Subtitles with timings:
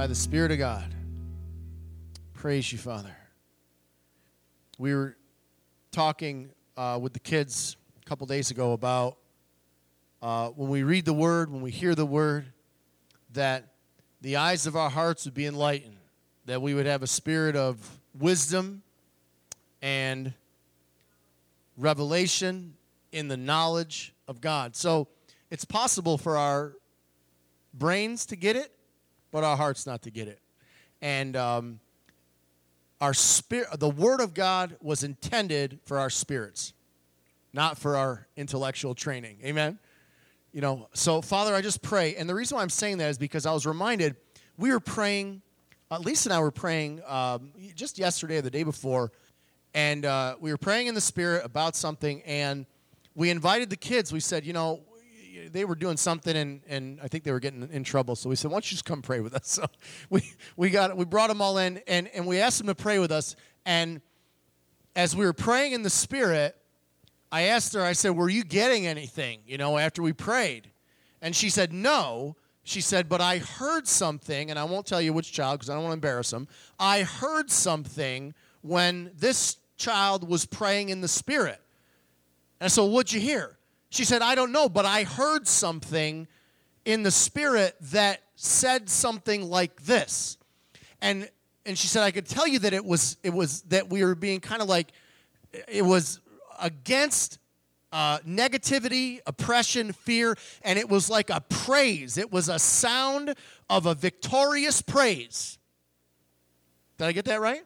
[0.00, 0.94] By the Spirit of God.
[2.32, 3.14] Praise you, Father.
[4.78, 5.14] We were
[5.92, 9.18] talking uh, with the kids a couple days ago about
[10.22, 12.46] uh, when we read the Word, when we hear the Word,
[13.34, 13.74] that
[14.22, 15.98] the eyes of our hearts would be enlightened,
[16.46, 18.82] that we would have a spirit of wisdom
[19.82, 20.32] and
[21.76, 22.72] revelation
[23.12, 24.76] in the knowledge of God.
[24.76, 25.08] So
[25.50, 26.72] it's possible for our
[27.74, 28.74] brains to get it,
[29.30, 30.40] but our hearts not to get it.
[31.02, 31.80] And um,
[33.00, 36.72] our spirit, the Word of God was intended for our spirits,
[37.52, 39.38] not for our intellectual training.
[39.44, 39.78] Amen.
[40.52, 43.18] You know, so Father, I just pray, and the reason why I'm saying that is
[43.18, 44.16] because I was reminded
[44.58, 45.42] we were praying.
[45.90, 49.10] Uh, Lisa and I were praying um, just yesterday or the day before,
[49.74, 52.66] and uh, we were praying in the Spirit about something, and
[53.14, 54.12] we invited the kids.
[54.12, 54.80] We said, you know,
[55.48, 58.16] they were doing something and, and I think they were getting in trouble.
[58.16, 59.40] So we said, why don't you just come pray with us?
[59.60, 59.66] So
[60.08, 60.22] we,
[60.56, 63.10] we got we brought them all in and, and we asked them to pray with
[63.10, 63.36] us.
[63.66, 64.00] And
[64.94, 66.56] as we were praying in the spirit,
[67.32, 70.70] I asked her, I said, were you getting anything, you know, after we prayed?
[71.22, 72.36] And she said, no.
[72.62, 75.74] She said, but I heard something, and I won't tell you which child because I
[75.74, 76.46] don't want to embarrass them.
[76.78, 81.60] I heard something when this child was praying in the spirit.
[82.60, 83.56] And so, what'd you hear?
[83.90, 86.28] She said, I don't know, but I heard something
[86.84, 90.38] in the spirit that said something like this.
[91.00, 91.28] And
[91.66, 94.14] and she said, I could tell you that it was it was that we were
[94.14, 94.92] being kind of like
[95.68, 96.20] it was
[96.60, 97.38] against
[97.92, 102.16] uh, negativity, oppression, fear, and it was like a praise.
[102.16, 103.34] It was a sound
[103.68, 105.58] of a victorious praise.
[106.98, 107.62] Did I get that right?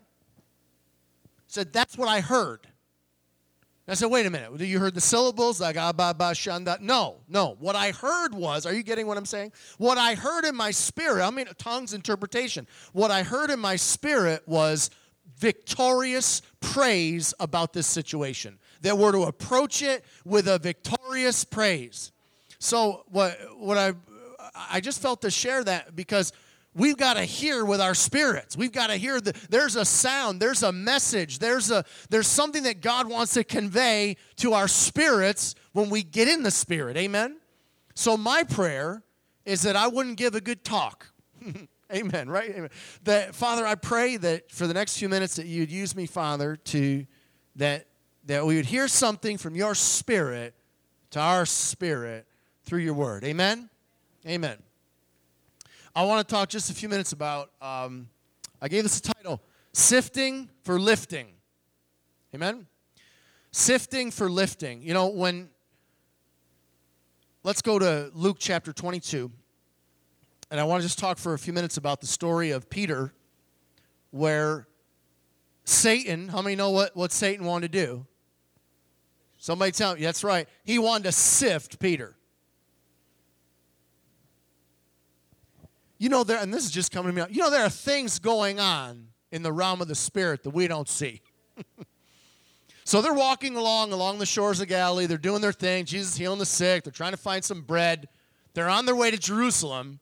[1.46, 2.66] Said that's what I heard.
[3.86, 4.58] I said, wait a minute.
[4.60, 6.80] You heard the syllables like ah, ba, ba, shanda?
[6.80, 7.56] No, no.
[7.58, 9.52] What I heard was, are you getting what I'm saying?
[9.76, 12.66] What I heard in my spirit, I mean, tongues interpretation.
[12.92, 14.88] What I heard in my spirit was
[15.36, 18.58] victorious praise about this situation.
[18.80, 22.12] That we're to approach it with a victorious praise.
[22.58, 23.92] So what what I
[24.70, 26.32] I just felt to share that because
[26.74, 28.56] we've got to hear with our spirits.
[28.56, 32.64] We've got to hear the, there's a sound there's a message there's a there's something
[32.64, 36.96] that god wants to convey to our spirits when we get in the spirit.
[36.96, 37.38] Amen?
[37.94, 39.02] So my prayer
[39.44, 41.06] is that i wouldn't give a good talk.
[41.92, 42.50] Amen right?
[42.50, 42.70] Amen.
[43.04, 46.56] that father i pray that for the next few minutes that you'd use me father
[46.56, 47.06] to
[47.56, 47.86] that
[48.26, 50.54] that we would hear something from your spirit
[51.10, 52.26] to our spirit
[52.64, 53.22] through your word.
[53.22, 53.68] Amen?
[54.26, 54.63] Amen
[55.96, 58.08] I want to talk just a few minutes about, um,
[58.60, 59.40] I gave this a title
[59.72, 61.28] Sifting for Lifting.
[62.34, 62.66] Amen?
[63.52, 64.82] Sifting for lifting.
[64.82, 65.50] You know, when,
[67.44, 69.30] let's go to Luke chapter 22.
[70.50, 73.12] And I want to just talk for a few minutes about the story of Peter,
[74.10, 74.66] where
[75.64, 78.06] Satan, how many know what, what Satan wanted to do?
[79.38, 80.48] Somebody tell me, that's right.
[80.64, 82.16] He wanted to sift Peter.
[85.98, 88.18] You know, there, and this is just coming to me, you know, there are things
[88.18, 91.20] going on in the realm of the spirit that we don't see.
[92.84, 95.06] so they're walking along, along the shores of Galilee.
[95.06, 95.84] They're doing their thing.
[95.84, 96.84] Jesus healing the sick.
[96.84, 98.08] They're trying to find some bread.
[98.54, 100.00] They're on their way to Jerusalem.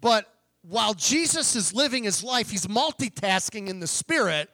[0.00, 0.26] But
[0.62, 4.50] while Jesus is living his life, he's multitasking in the spirit,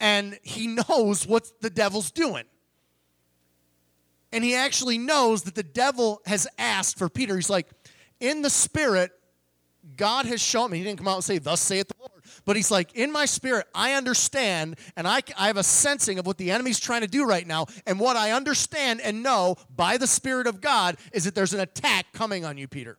[0.00, 2.44] and he knows what the devil's doing.
[4.32, 7.36] And he actually knows that the devil has asked for Peter.
[7.36, 7.68] He's like,
[8.18, 9.12] in the spirit,
[10.02, 10.78] God has shown me.
[10.78, 12.24] He didn't come out and say, Thus saith the Lord.
[12.44, 16.26] But he's like, In my spirit, I understand and I, I have a sensing of
[16.26, 17.66] what the enemy's trying to do right now.
[17.86, 21.60] And what I understand and know by the Spirit of God is that there's an
[21.60, 22.98] attack coming on you, Peter.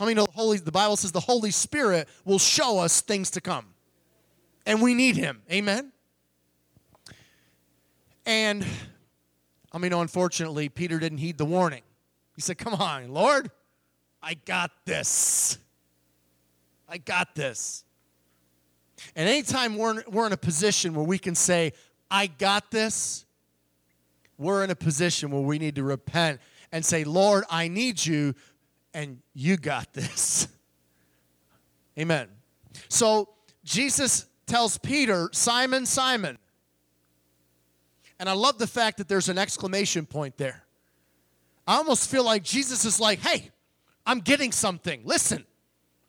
[0.00, 3.40] Many know the, Holy, the Bible says the Holy Spirit will show us things to
[3.40, 3.66] come?
[4.66, 5.40] And we need him.
[5.52, 5.92] Amen?
[8.26, 8.66] And
[9.70, 11.82] I mean, unfortunately, Peter didn't heed the warning.
[12.34, 13.52] He said, Come on, Lord.
[14.24, 15.58] I got this.
[16.88, 17.84] I got this.
[19.14, 21.74] And anytime we're in, we're in a position where we can say,
[22.10, 23.26] I got this,
[24.38, 26.40] we're in a position where we need to repent
[26.72, 28.34] and say, Lord, I need you,
[28.94, 30.48] and you got this.
[31.98, 32.28] Amen.
[32.88, 33.28] So
[33.62, 36.38] Jesus tells Peter, Simon, Simon.
[38.18, 40.64] And I love the fact that there's an exclamation point there.
[41.66, 43.50] I almost feel like Jesus is like, hey,
[44.06, 45.02] I'm getting something.
[45.04, 45.44] Listen,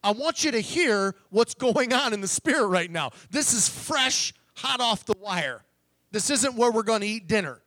[0.03, 3.11] I want you to hear what's going on in the spirit right now.
[3.31, 5.63] This is fresh, hot off the wire.
[6.11, 7.61] This isn't where we're going to eat dinner.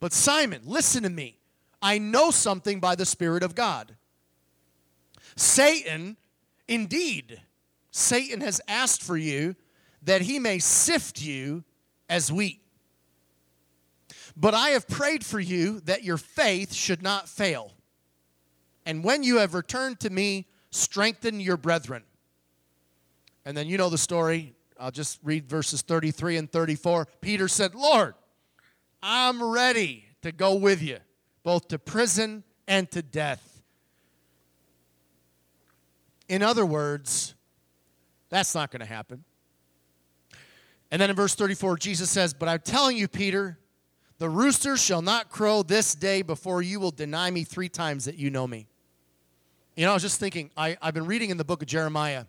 [0.00, 1.38] But Simon, listen to me.
[1.80, 3.96] I know something by the Spirit of God.
[5.36, 6.16] Satan,
[6.66, 7.40] indeed,
[7.90, 9.54] Satan has asked for you
[10.02, 11.64] that he may sift you
[12.08, 12.60] as wheat.
[14.36, 17.72] But I have prayed for you that your faith should not fail.
[18.86, 22.04] And when you have returned to me, strengthen your brethren.
[23.44, 24.54] And then you know the story.
[24.78, 27.08] I'll just read verses 33 and 34.
[27.20, 28.14] Peter said, Lord,
[29.02, 30.98] I'm ready to go with you,
[31.42, 33.62] both to prison and to death.
[36.28, 37.34] In other words,
[38.28, 39.24] that's not going to happen.
[40.90, 43.58] And then in verse 34, Jesus says, But I'm telling you, Peter,
[44.18, 48.16] the rooster shall not crow this day before you will deny me three times that
[48.16, 48.68] you know me.
[49.76, 52.24] You know, I was just thinking, I, I've been reading in the book of Jeremiah,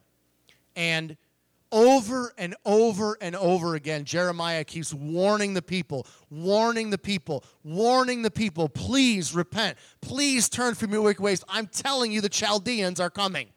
[0.76, 1.18] and
[1.72, 8.22] over and over and over again, Jeremiah keeps warning the people, warning the people, warning
[8.22, 9.78] the people, please repent.
[10.02, 11.44] Please turn from your wicked ways.
[11.50, 13.48] I'm telling you, the Chaldeans are coming.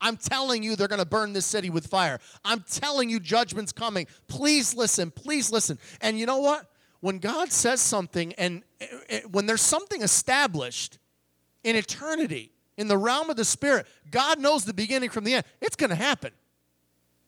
[0.00, 2.18] I'm telling you, they're going to burn this city with fire.
[2.44, 4.06] I'm telling you, judgment's coming.
[4.28, 5.10] Please listen.
[5.10, 5.78] Please listen.
[6.00, 6.70] And you know what?
[7.00, 10.98] when God says something and eh, eh, when there's something established
[11.64, 15.44] in eternity, in the realm of the Spirit, God knows the beginning from the end.
[15.60, 16.32] It's going to happen.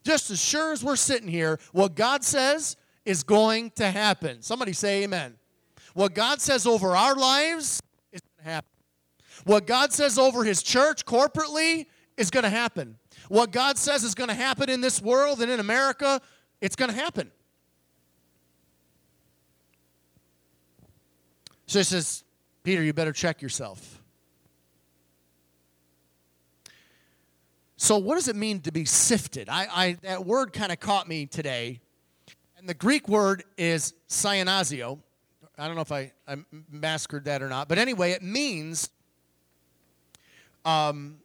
[0.02, 4.40] Just as sure as we're sitting here, what God says is going to happen.
[4.40, 5.34] Somebody say amen.
[5.92, 7.82] What God says over our lives
[8.12, 8.70] is going to happen.
[9.44, 11.84] What God says over His church corporately
[12.16, 12.96] is going to happen.
[13.28, 16.18] What God says is going to happen in this world and in America,
[16.62, 17.30] it's going to happen.
[21.66, 22.24] So he says,
[22.62, 24.01] Peter, you better check yourself.
[27.82, 29.48] So, what does it mean to be sifted?
[29.48, 31.80] I, I that word kind of caught me today.
[32.56, 35.00] And the Greek word is cyanazio.
[35.58, 36.36] I don't know if I, I
[36.70, 37.66] massacred that or not.
[37.66, 38.88] But anyway, it means
[40.64, 41.18] um,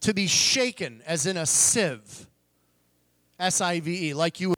[0.00, 2.26] to be shaken, as in a sieve.
[3.38, 4.54] S I V E, like you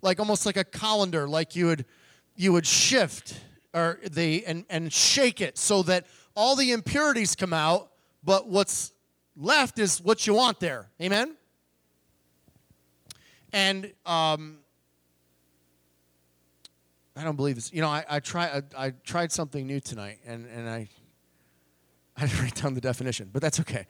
[0.00, 1.84] like almost like a colander, like you would
[2.34, 3.42] you would shift
[3.74, 7.90] or the and, and shake it so that all the impurities come out,
[8.24, 8.92] but what's
[9.36, 10.88] left is what you want there.
[11.00, 11.36] Amen?
[13.52, 14.58] And um,
[17.16, 17.72] I don't believe this.
[17.72, 20.88] You know, I, I try I, I tried something new tonight and, and I
[22.16, 23.86] I didn't write down the definition, but that's okay.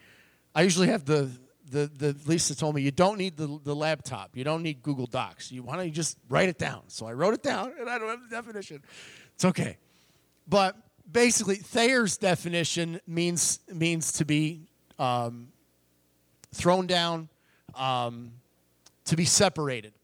[0.54, 1.30] I usually have the
[1.70, 4.36] the, the Lisa told me you don't need the, the laptop.
[4.36, 5.50] You don't need Google Docs.
[5.50, 6.82] You why don't you just write it down?
[6.88, 8.82] So I wrote it down, and I don't have the definition.
[9.34, 9.76] It's okay,
[10.46, 10.76] but
[11.10, 14.68] basically, Thayer's definition means means to be
[14.98, 15.48] um,
[16.54, 17.28] thrown down,
[17.74, 18.32] um,
[19.06, 19.94] to be separated,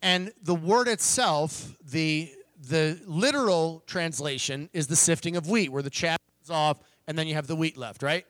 [0.00, 2.32] and the word itself, the
[2.68, 7.26] the literal translation is the sifting of wheat, where the chaff is off, and then
[7.26, 8.24] you have the wheat left, right?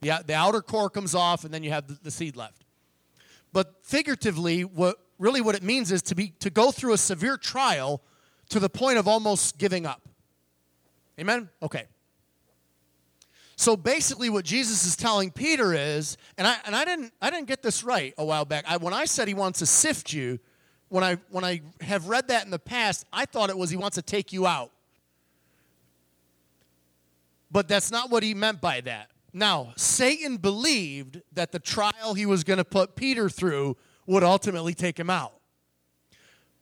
[0.00, 2.64] The, the outer core comes off, and then you have the, the seed left.
[3.52, 7.36] But figuratively, what really what it means is to be to go through a severe
[7.36, 8.02] trial
[8.50, 10.02] to the point of almost giving up.
[11.18, 11.48] Amen?
[11.62, 11.84] Okay.
[13.56, 17.48] So basically what Jesus is telling Peter is, and I and I didn't I didn't
[17.48, 18.64] get this right a while back.
[18.68, 20.38] I, when I said he wants to sift you,
[20.88, 23.76] when I when I have read that in the past, I thought it was he
[23.76, 24.70] wants to take you out.
[27.50, 29.10] But that's not what he meant by that.
[29.32, 33.76] Now, Satan believed that the trial he was going to put Peter through
[34.08, 35.34] would ultimately take him out.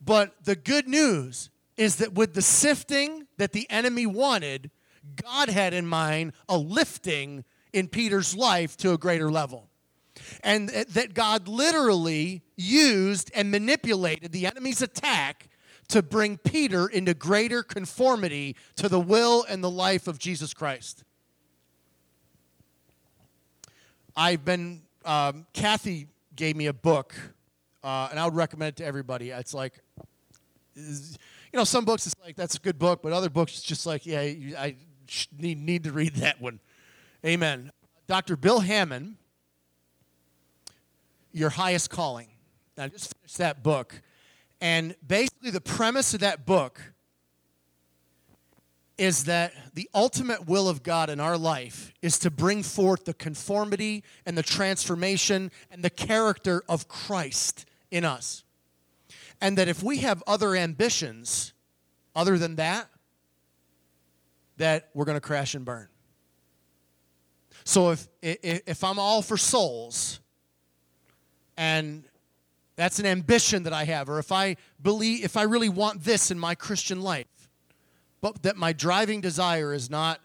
[0.04, 4.70] But the good news is that with the sifting that the enemy wanted,
[5.22, 9.68] God had in mind a lifting in Peter's life to a greater level.
[10.42, 15.48] And that God literally used and manipulated the enemy's attack
[15.88, 21.04] to bring Peter into greater conformity to the will and the life of Jesus Christ.
[24.16, 27.14] I've been, um, Kathy gave me a book,
[27.86, 29.30] uh, and I would recommend it to everybody.
[29.30, 29.80] It's like,
[30.74, 31.14] you
[31.54, 34.04] know, some books it's like, that's a good book, but other books it's just like,
[34.04, 34.74] yeah, I
[35.38, 36.58] need, need to read that one.
[37.24, 37.70] Amen.
[38.08, 38.36] Dr.
[38.36, 39.18] Bill Hamon,
[41.30, 42.26] Your Highest Calling.
[42.76, 44.02] Now, I just finished that book.
[44.60, 46.80] And basically, the premise of that book
[48.98, 53.14] is that the ultimate will of God in our life is to bring forth the
[53.14, 57.66] conformity and the transformation and the character of Christ
[57.96, 58.44] in us.
[59.40, 61.52] And that if we have other ambitions
[62.14, 62.88] other than that,
[64.58, 65.88] that we're going to crash and burn.
[67.64, 70.20] So if, if I'm all for souls
[71.56, 72.04] and
[72.76, 76.30] that's an ambition that I have, or if I believe, if I really want this
[76.30, 77.26] in my Christian life,
[78.20, 80.20] but that my driving desire is not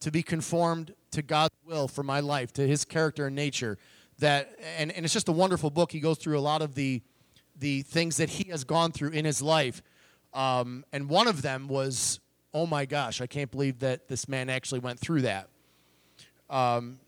[0.00, 3.78] to be conformed to God's will for my life, to his character and nature,
[4.18, 5.92] that, and, and it's just a wonderful book.
[5.92, 7.02] He goes through a lot of the,
[7.58, 9.82] the things that he has gone through in his life.
[10.34, 12.20] Um, and one of them was,
[12.52, 15.48] oh my gosh, I can't believe that this man actually went through that.
[16.50, 16.98] Um,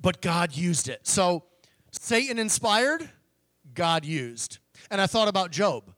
[0.00, 1.06] but God used it.
[1.06, 1.44] So,
[1.90, 3.08] Satan inspired,
[3.74, 4.58] God used.
[4.90, 5.92] And I thought about Job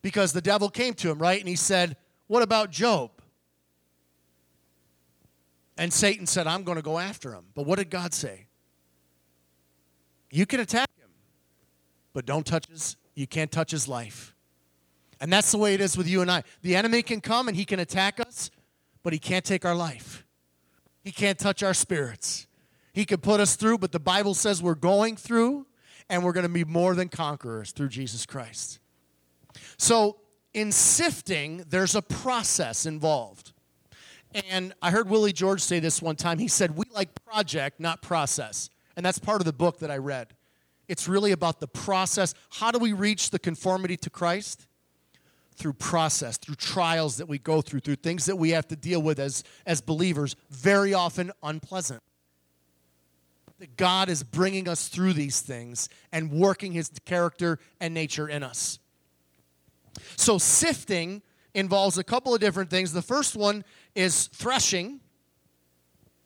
[0.00, 1.40] because the devil came to him, right?
[1.40, 1.96] And he said,
[2.28, 3.10] What about Job?
[5.76, 7.46] And Satan said, I'm going to go after him.
[7.54, 8.46] But what did God say?
[10.32, 11.10] You can attack him,
[12.14, 14.34] but don't touch his, you can't touch his life.
[15.20, 16.42] And that's the way it is with you and I.
[16.62, 18.50] The enemy can come and he can attack us,
[19.02, 20.24] but he can't take our life.
[21.04, 22.46] He can't touch our spirits.
[22.94, 25.66] He can put us through, but the Bible says we're going through
[26.08, 28.80] and we're going to be more than conquerors through Jesus Christ.
[29.76, 30.16] So,
[30.54, 33.52] in sifting, there's a process involved.
[34.50, 36.38] And I heard Willie George say this one time.
[36.38, 38.70] He said, We like project, not process.
[38.96, 40.34] And that's part of the book that I read.
[40.88, 42.34] It's really about the process.
[42.50, 44.66] How do we reach the conformity to Christ?
[45.56, 49.00] Through process, through trials that we go through, through things that we have to deal
[49.00, 52.02] with as, as believers, very often unpleasant
[53.62, 58.42] that God is bringing us through these things and working his character and nature in
[58.42, 58.80] us.
[60.16, 61.22] So, sifting
[61.54, 62.92] involves a couple of different things.
[62.92, 64.98] The first one is threshing,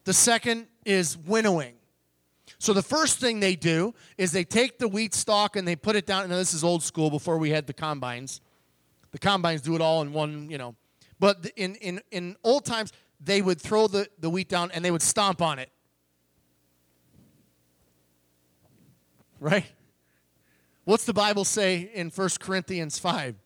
[0.05, 1.76] the second is winnowing.
[2.59, 5.97] So, the first thing they do is they take the wheat stalk and they put
[5.97, 6.29] it down.
[6.29, 8.41] Now, this is old school before we had the combines.
[9.11, 10.75] The combines do it all in one, you know.
[11.19, 14.91] But in, in, in old times, they would throw the, the wheat down and they
[14.91, 15.71] would stomp on it.
[19.41, 19.67] right?
[20.85, 23.37] What's the Bible say in 1 Corinthians 5?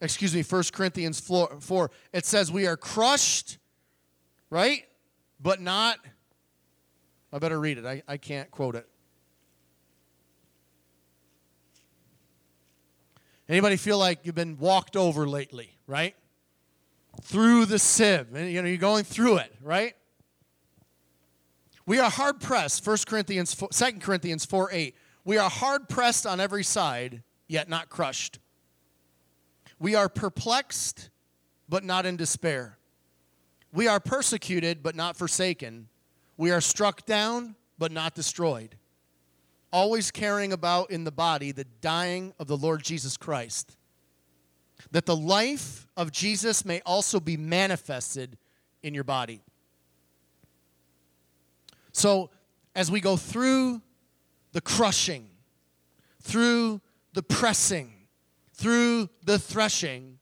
[0.00, 1.90] Excuse me, 1 Corinthians 4.
[2.12, 3.58] It says, We are crushed,
[4.50, 4.84] right?
[5.40, 5.98] But not.
[7.32, 7.84] I better read it.
[7.84, 8.88] I, I can't quote it.
[13.48, 16.14] Anybody feel like you've been walked over lately, right?
[17.22, 18.26] Through the sieve.
[18.34, 19.94] You know, you're going through it, right?
[21.86, 24.96] We are hard pressed, 1 Corinthians 4, 2 Corinthians 4 8.
[25.24, 28.38] We are hard pressed on every side, yet not crushed.
[29.78, 31.08] We are perplexed,
[31.68, 32.76] but not in despair.
[33.72, 35.88] We are persecuted, but not forsaken.
[36.38, 38.76] We are struck down, but not destroyed.
[39.70, 43.76] Always carrying about in the body the dying of the Lord Jesus Christ,
[44.90, 48.38] that the life of Jesus may also be manifested
[48.82, 49.42] in your body.
[51.92, 52.30] So,
[52.74, 53.82] as we go through
[54.52, 55.28] the crushing,
[56.22, 56.80] through
[57.12, 57.92] the pressing,
[58.54, 60.18] through the threshing.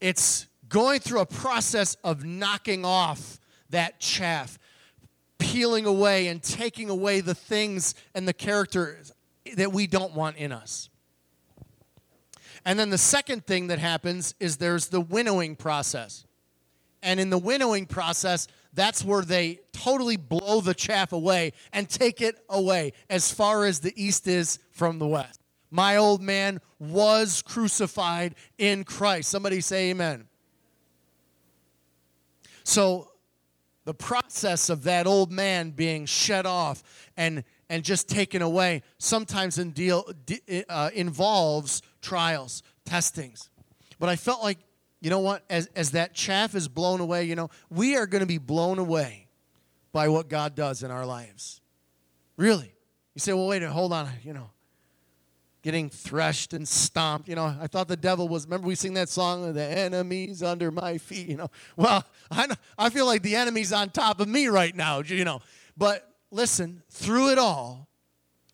[0.00, 3.38] It's going through a process of knocking off
[3.72, 4.58] that chaff,
[5.38, 8.98] peeling away and taking away the things and the character
[9.56, 10.88] that we don't want in us.
[12.64, 16.24] And then the second thing that happens is there's the winnowing process.
[17.02, 22.20] And in the winnowing process, that's where they totally blow the chaff away and take
[22.20, 25.40] it away as far as the east is from the west.
[25.70, 29.30] My old man was crucified in Christ.
[29.30, 30.28] Somebody say amen.
[32.64, 33.11] So,
[33.84, 36.82] the process of that old man being shed off
[37.16, 40.04] and, and just taken away sometimes in deal,
[40.68, 43.50] uh, involves trials, testings.
[43.98, 44.58] But I felt like
[45.02, 45.42] you know what?
[45.50, 48.78] As, as that chaff is blown away, you know, we are going to be blown
[48.78, 49.26] away
[49.90, 51.60] by what God does in our lives.
[52.36, 52.72] Really.
[53.14, 54.50] You say, well, wait, a minute, hold on, you know,
[55.62, 57.28] getting threshed and stomped.
[57.28, 60.70] You know, I thought the devil was, remember we sing that song, The Enemy's Under
[60.70, 61.50] My Feet, you know.
[61.76, 65.40] Well, I, I feel like the enemy's on top of me right now, you know.
[65.76, 67.88] But listen, through it all,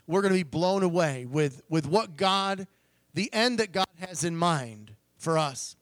[0.06, 2.66] we're going to be blown away with, with what God,
[3.14, 5.76] the end that God has in mind for us.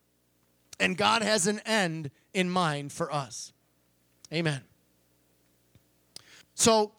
[0.79, 3.53] And God has an end in mind for us.
[4.33, 4.61] Amen.
[6.55, 6.93] So,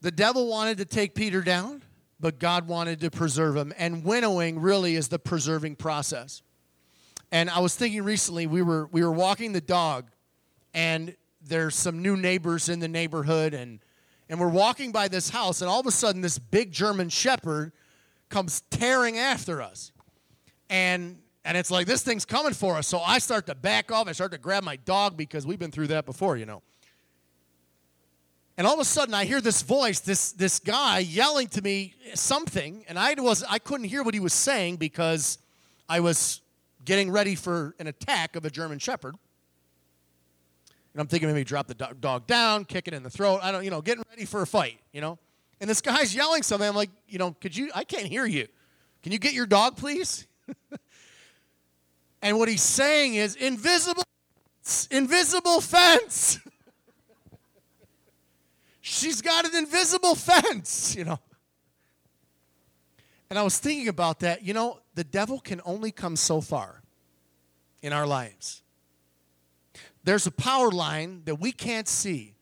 [0.00, 1.82] the devil wanted to take Peter down,
[2.22, 3.74] but God wanted to preserve him.
[3.76, 6.40] And winnowing really is the preserving process.
[7.32, 10.10] And I was thinking recently, we were we were walking the dog,
[10.72, 13.80] and there's some new neighbors in the neighborhood, and
[14.28, 17.72] and we're walking by this house, and all of a sudden, this big German Shepherd
[18.28, 19.92] comes tearing after us,
[20.70, 22.86] and and it's like this thing's coming for us.
[22.86, 24.06] So I start to back off.
[24.06, 26.62] I start to grab my dog because we've been through that before, you know.
[28.58, 31.94] And all of a sudden, I hear this voice, this this guy yelling to me
[32.14, 35.38] something, and I was I couldn't hear what he was saying because
[35.88, 36.42] I was
[36.84, 39.14] getting ready for an attack of a German Shepherd.
[40.92, 43.40] And I'm thinking maybe drop the dog down, kick it in the throat.
[43.42, 45.18] I don't, you know, getting ready for a fight, you know.
[45.60, 46.68] And this guy's yelling something.
[46.68, 47.70] I'm like, you know, could you?
[47.74, 48.48] I can't hear you.
[49.02, 50.26] Can you get your dog, please?
[52.22, 54.04] and what he's saying is invisible,
[54.90, 56.38] invisible fence.
[58.92, 61.18] She's got an invisible fence, you know.
[63.30, 64.42] And I was thinking about that.
[64.42, 66.82] You know, the devil can only come so far
[67.80, 68.62] in our lives.
[70.04, 72.34] There's a power line that we can't see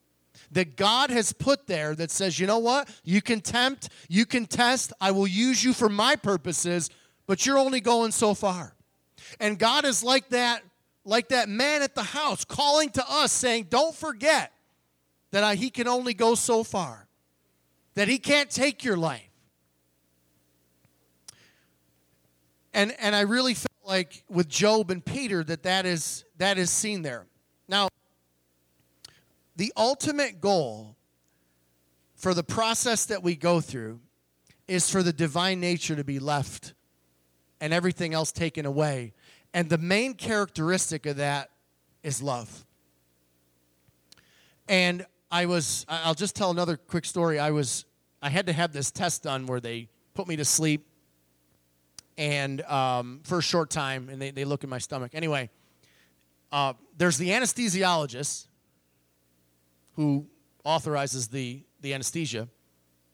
[0.51, 2.89] that God has put there that says, you know what?
[3.05, 6.91] You can tempt, you can test, I will use you for my purposes,
[7.29, 8.75] but you're only going so far.
[9.39, 10.65] And God is like that,
[11.05, 14.51] like that man at the house calling to us saying, Don't forget
[15.31, 17.07] that I, he can only go so far,
[17.95, 19.31] that he can't take your life.
[22.73, 26.71] and and I really felt like with Job and Peter that that is that is
[26.71, 27.27] seen there.
[27.69, 27.89] Now,
[29.57, 30.97] the ultimate goal
[32.17, 34.01] for the process that we go through
[34.69, 36.75] is for the divine nature to be left
[37.61, 39.13] and everything else taken away.
[39.53, 41.51] And the main characteristic of that
[42.03, 42.65] is love.
[44.69, 47.39] And I was I'll just tell another quick story.
[47.39, 47.85] I was
[48.23, 50.87] I had to have this test done where they put me to sleep
[52.21, 55.13] and um, for a short time, and they, they look in my stomach.
[55.15, 55.49] Anyway,
[56.53, 58.47] uh, there's the anesthesiologist
[59.97, 60.27] who
[60.65, 62.49] authorizes the, the anesthesia.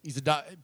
[0.02, 0.56] He's a do-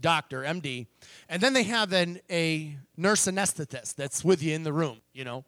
[0.00, 0.86] doctor, MD.
[1.28, 5.24] And then they have an, a nurse anesthetist that's with you in the room, you
[5.24, 5.44] know,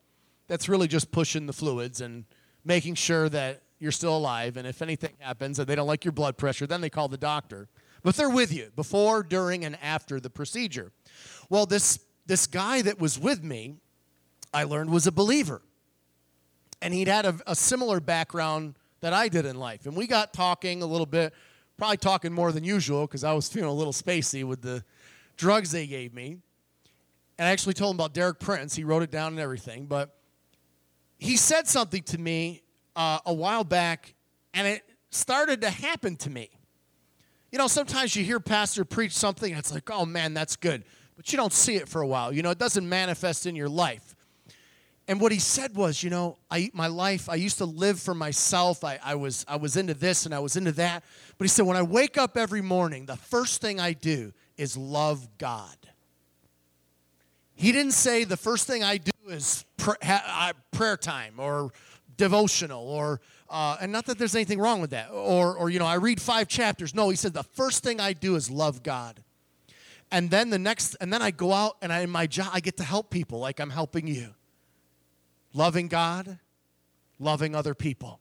[0.48, 2.24] that's really just pushing the fluids and
[2.64, 4.56] making sure that you're still alive.
[4.56, 7.16] And if anything happens and they don't like your blood pressure, then they call the
[7.16, 7.68] doctor.
[8.02, 10.92] But they're with you before, during, and after the procedure.
[11.48, 13.74] Well, this this guy that was with me,
[14.54, 15.62] I learned was a believer.
[16.80, 19.86] And he'd had a, a similar background that I did in life.
[19.86, 21.34] And we got talking a little bit,
[21.76, 24.84] probably talking more than usual because I was feeling a little spacey with the
[25.36, 26.38] drugs they gave me.
[27.38, 28.76] And I actually told him about Derek Prince.
[28.76, 29.86] He wrote it down and everything.
[29.86, 30.14] But
[31.18, 32.62] he said something to me
[32.96, 34.14] uh, a while back,
[34.54, 36.50] and it started to happen to me.
[37.52, 40.84] You know, sometimes you hear pastor preach something, and it's like, oh man, that's good
[41.20, 42.32] but you don't see it for a while.
[42.32, 44.16] You know, it doesn't manifest in your life.
[45.06, 48.14] And what he said was, you know, I my life, I used to live for
[48.14, 48.82] myself.
[48.84, 51.04] I, I was I was into this and I was into that.
[51.36, 54.78] But he said, when I wake up every morning, the first thing I do is
[54.78, 55.76] love God.
[57.52, 61.70] He didn't say the first thing I do is ha- prayer time or
[62.20, 65.10] devotional or uh, and not that there's anything wrong with that.
[65.10, 66.94] Or or you know I read five chapters.
[66.94, 69.24] No, he said the first thing I do is love God.
[70.12, 72.60] And then the next and then i go out and I, in my job i
[72.60, 74.34] get to help people like i'm helping you.
[75.54, 76.38] Loving god
[77.18, 78.20] loving other people.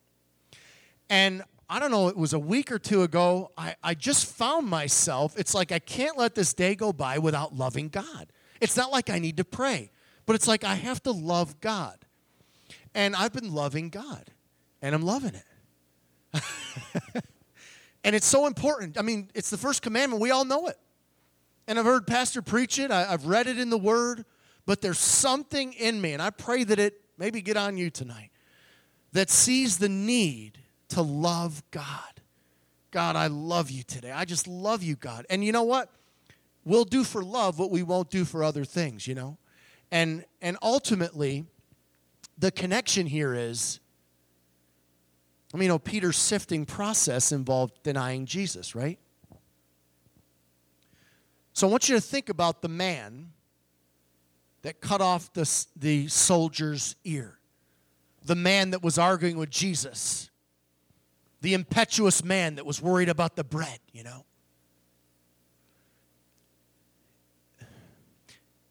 [1.10, 4.68] And i don't know it was a week or two ago I, I just found
[4.68, 8.32] myself it's like i can't let this day go by without loving god.
[8.62, 9.92] It's not like i need to pray
[10.26, 12.06] but it's like i have to love god
[12.94, 14.32] and i've been loving god
[14.82, 16.44] and i'm loving it
[18.04, 20.78] and it's so important i mean it's the first commandment we all know it
[21.70, 24.26] and I've heard Pastor preach it, I, have read it in the Word,
[24.66, 28.32] but there's something in me, and I pray that it maybe get on you tonight,
[29.14, 30.58] that sees the need
[30.90, 31.92] to love God.
[32.90, 34.12] God, I love you today.
[34.12, 35.28] I just love you, God.
[35.30, 35.92] And you know what?
[36.66, 39.38] We'll do for love what we won't do for other things, you know?
[39.92, 41.46] And and ultimately,
[42.40, 43.80] the connection here is
[45.54, 49.00] I mean, you know, Peter's sifting process involved denying Jesus, right?
[51.54, 53.32] So I want you to think about the man
[54.62, 57.40] that cut off the, the soldier's ear,
[58.24, 60.30] the man that was arguing with Jesus,
[61.42, 64.26] the impetuous man that was worried about the bread, you know.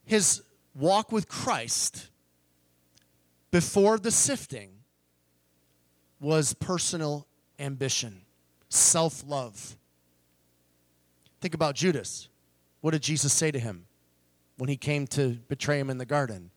[0.04, 0.42] His
[0.74, 2.08] walk with Christ
[3.50, 4.70] before the sifting
[6.20, 7.26] was personal
[7.58, 8.22] ambition,
[8.68, 9.76] self love.
[11.40, 12.28] Think about Judas.
[12.80, 13.86] What did Jesus say to him
[14.56, 16.50] when he came to betray him in the garden?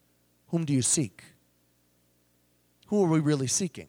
[0.48, 1.24] Whom do you seek?
[2.92, 3.88] who are we really seeking?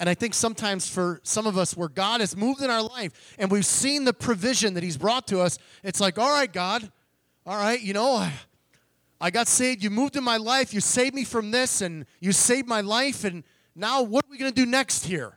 [0.00, 3.34] And I think sometimes for some of us, where God has moved in our life
[3.38, 6.90] and we've seen the provision that He's brought to us, it's like, all right, God,
[7.44, 8.32] all right, you know, I,
[9.20, 9.82] I got saved.
[9.82, 10.72] You moved in my life.
[10.72, 13.24] You saved me from this and you saved my life.
[13.24, 15.34] And now what are we going to do next here?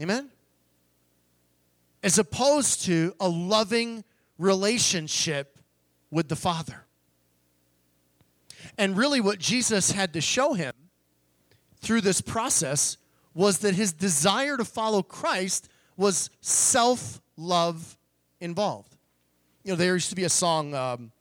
[0.00, 0.30] Amen?
[2.02, 4.04] As opposed to a loving
[4.38, 5.58] relationship
[6.10, 6.86] with the Father.
[8.78, 10.72] And really, what Jesus had to show him
[11.80, 12.96] through this process
[13.34, 17.96] was that his desire to follow Christ was self love
[18.40, 18.96] involved.
[19.64, 21.12] You know, there used to be a song, um,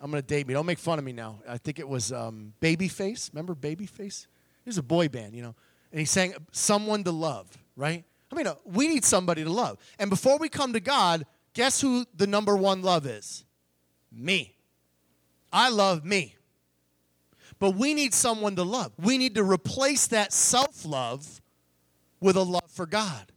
[0.00, 1.40] I'm to date me, don't make fun of me now.
[1.46, 3.32] I think it was um, Babyface.
[3.32, 4.26] Remember Babyface?
[4.64, 5.54] He was a boy band, you know,
[5.92, 8.04] and he sang Someone to Love, right?
[8.32, 9.78] I mean, uh, we need somebody to love.
[9.98, 13.44] And before we come to God, guess who the number one love is?
[14.12, 14.56] Me.
[15.52, 16.36] I love me.
[17.58, 18.92] But we need someone to love.
[18.98, 21.40] We need to replace that self love
[22.20, 23.32] with a love for God.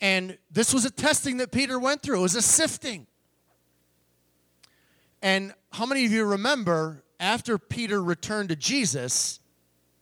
[0.00, 3.06] And this was a testing that Peter went through, it was a sifting.
[5.24, 9.40] And how many of you remember after Peter returned to Jesus,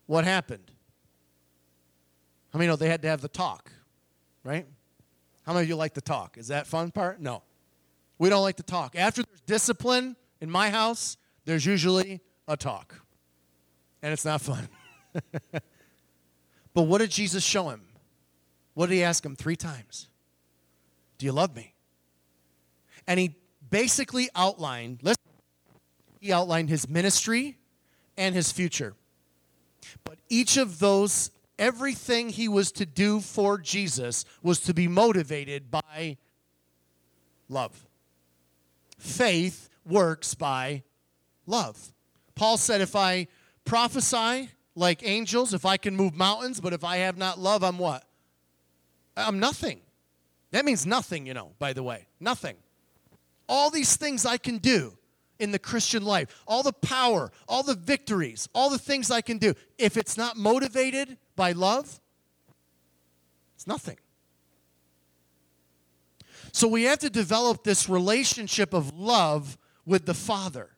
[0.07, 0.73] what happened?
[2.53, 3.71] How many know they had to have the talk,
[4.43, 4.67] right?
[5.47, 6.37] How many of you like the talk?
[6.39, 7.21] Is that fun part?
[7.21, 7.45] No.
[8.19, 8.97] We don't like to talk.
[8.97, 13.01] After there's discipline in my house, there's usually a talk.
[14.03, 14.69] And it's not fun.
[16.75, 17.83] but what did Jesus show him?
[18.75, 20.09] What did he ask him three times?
[21.19, 21.75] Do you love me?
[23.07, 23.37] And he
[23.73, 25.01] basically outlined,
[26.21, 27.57] he outlined his ministry
[28.17, 28.95] and his future.
[30.05, 35.71] But each of those, everything he was to do for Jesus was to be motivated
[35.71, 36.19] by
[37.49, 37.89] love.
[38.99, 40.83] Faith works by
[41.47, 41.93] love.
[42.35, 43.27] Paul said, if I
[43.65, 47.79] prophesy like angels, if I can move mountains, but if I have not love, I'm
[47.79, 48.05] what?
[49.17, 49.81] I'm nothing.
[50.51, 52.07] That means nothing, you know, by the way.
[52.21, 52.57] Nothing.
[53.49, 54.97] All these things I can do
[55.39, 59.39] in the Christian life, all the power, all the victories, all the things I can
[59.39, 62.01] do, if it's not motivated by love,
[63.57, 63.99] it's nothing.
[66.53, 70.71] So we have to develop this relationship of love with the Father.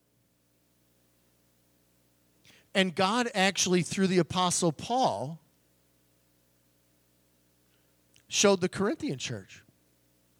[2.74, 5.40] And God actually, through the Apostle Paul,
[8.28, 9.62] showed the Corinthian church.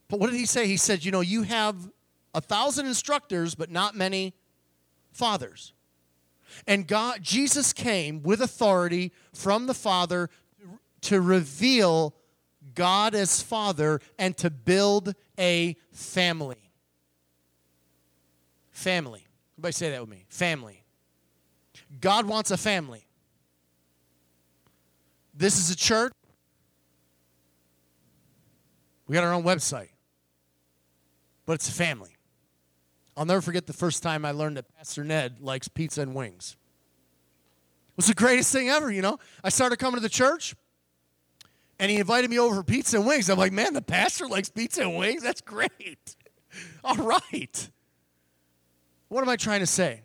[0.08, 0.66] But what did he say?
[0.66, 1.90] He said, You know, you have
[2.34, 4.34] a thousand instructors, but not many
[5.12, 5.72] fathers.
[6.66, 10.28] And God, Jesus came with authority from the Father
[11.02, 12.14] to reveal
[12.74, 16.70] God as Father and to build a family.
[18.70, 19.26] Family.
[19.54, 20.24] Everybody say that with me.
[20.28, 20.82] Family.
[22.00, 23.06] God wants a family.
[25.34, 26.12] This is a church.
[29.06, 29.90] We got our own website,
[31.44, 32.13] but it's a family.
[33.16, 36.56] I'll never forget the first time I learned that Pastor Ned likes pizza and wings.
[37.90, 39.18] It was the greatest thing ever, you know.
[39.44, 40.56] I started coming to the church,
[41.78, 43.30] and he invited me over for pizza and wings.
[43.30, 45.22] I'm like, man, the pastor likes pizza and wings?
[45.22, 46.16] That's great.
[46.84, 47.70] All right.
[49.08, 50.02] What am I trying to say?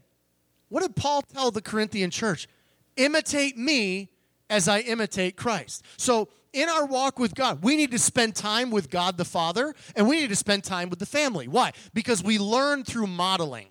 [0.70, 2.48] What did Paul tell the Corinthian church?
[2.96, 4.10] Imitate me
[4.52, 5.84] as I imitate Christ.
[5.98, 9.74] So, in our walk with God, we need to spend time with God the Father
[9.96, 11.48] and we need to spend time with the family.
[11.48, 11.72] Why?
[11.94, 13.68] Because we learn through modeling.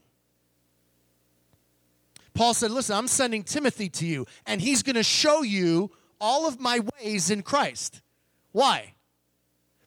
[2.35, 6.47] Paul said, Listen, I'm sending Timothy to you, and he's going to show you all
[6.47, 8.01] of my ways in Christ.
[8.53, 8.95] Why?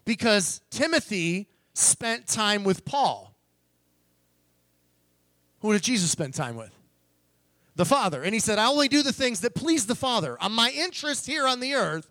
[0.04, 3.34] Because Timothy spent time with Paul.
[5.62, 6.72] Who did Jesus spend time with?
[7.76, 8.22] the Father.
[8.22, 10.38] And he said, I only do the things that please the Father.
[10.50, 12.11] My interest here on the earth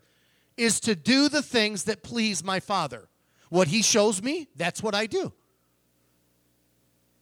[0.61, 3.07] is to do the things that please my Father.
[3.49, 5.33] What he shows me, that's what I do.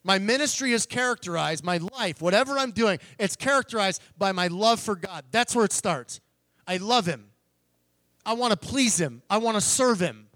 [0.04, 4.96] My ministry is characterized, my life, whatever I'm doing, it's characterized by my love for
[4.96, 5.26] God.
[5.32, 6.20] That's where it starts.
[6.68, 7.30] I love him.
[8.26, 9.22] I want to please him.
[9.30, 10.28] I want to serve him.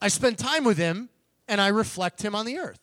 [0.00, 1.08] I spend time with him
[1.46, 2.80] and I reflect him on the earth.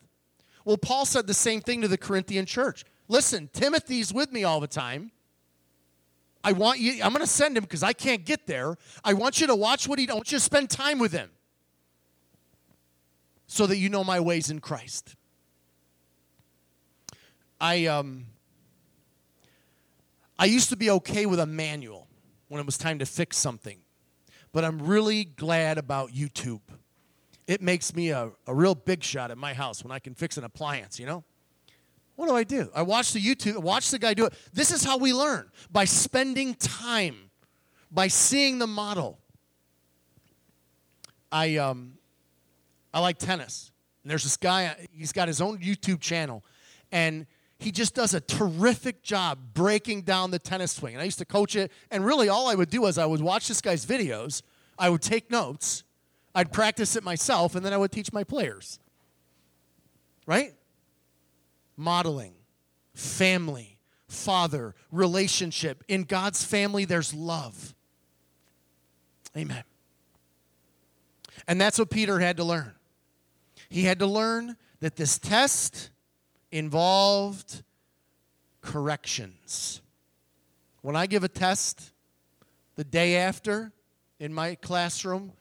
[0.64, 2.84] Well, Paul said the same thing to the Corinthian church.
[3.08, 5.10] Listen, Timothy's with me all the time.
[6.44, 8.76] I want you, I'm going to send him because I can't get there.
[9.04, 11.30] I want you to watch what he, I want you to spend time with him
[13.46, 15.14] so that you know my ways in Christ.
[17.60, 18.26] I, um,
[20.38, 22.08] I used to be okay with a manual
[22.48, 23.78] when it was time to fix something,
[24.52, 26.60] but I'm really glad about YouTube.
[27.46, 30.36] It makes me a, a real big shot at my house when I can fix
[30.36, 31.22] an appliance, you know?
[32.22, 32.70] What do I do?
[32.72, 34.34] I watch the YouTube, watch the guy do it.
[34.52, 37.16] This is how we learn by spending time,
[37.90, 39.18] by seeing the model.
[41.32, 41.94] I um,
[42.94, 43.72] I like tennis.
[44.04, 46.44] And there's this guy, he's got his own YouTube channel,
[46.92, 47.26] and
[47.58, 50.94] he just does a terrific job breaking down the tennis swing.
[50.94, 53.20] And I used to coach it, and really all I would do is I would
[53.20, 54.42] watch this guy's videos,
[54.78, 55.82] I would take notes,
[56.36, 58.78] I'd practice it myself, and then I would teach my players.
[60.24, 60.54] Right?
[61.82, 62.34] Modeling,
[62.94, 65.82] family, father, relationship.
[65.88, 67.74] In God's family, there's love.
[69.36, 69.64] Amen.
[71.48, 72.72] And that's what Peter had to learn.
[73.68, 75.90] He had to learn that this test
[76.52, 77.62] involved
[78.60, 79.80] corrections.
[80.82, 81.92] When I give a test
[82.76, 83.72] the day after
[84.20, 85.32] in my classroom,